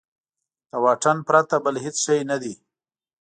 [0.69, 2.53] د واټن پرته بل هېڅ شی نه دی.